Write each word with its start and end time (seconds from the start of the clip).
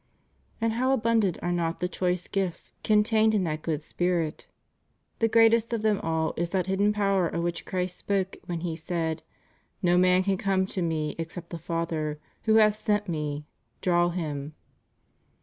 ^ 0.01 0.03
And 0.59 0.73
how 0.73 0.93
abundant 0.93 1.37
are 1.43 1.51
not 1.51 1.79
the 1.79 1.87
choice 1.87 2.27
gifts 2.27 2.71
contained 2.83 3.35
in 3.35 3.43
that 3.43 3.61
good 3.61 3.83
Spirit. 3.83 4.47
The 5.19 5.27
greatest 5.27 5.73
of 5.73 5.83
them 5.83 5.99
all 5.99 6.33
is 6.37 6.49
that 6.49 6.65
hidden 6.65 6.91
power 6.91 7.27
of 7.27 7.43
which 7.43 7.67
Christ 7.67 7.97
spoke 7.99 8.35
when 8.47 8.61
He 8.61 8.75
said: 8.75 9.21
No 9.83 9.93
m,an 9.93 10.23
can 10.23 10.37
come 10.37 10.65
to 10.65 10.81
Me 10.81 11.13
except 11.19 11.51
the 11.51 11.59
Father, 11.59 12.19
who 12.45 12.55
hath 12.55 12.77
sent 12.77 13.07
Me, 13.07 13.45
draw 13.83 14.09
him. 14.09 14.55